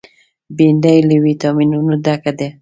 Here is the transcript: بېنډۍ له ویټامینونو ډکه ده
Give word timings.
بېنډۍ 0.55 0.97
له 1.09 1.15
ویټامینونو 1.25 1.93
ډکه 2.03 2.31
ده 2.39 2.47